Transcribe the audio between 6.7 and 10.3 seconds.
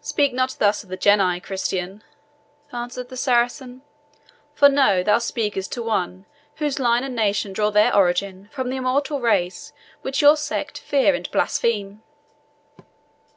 line and nation drew their origin from the immortal race which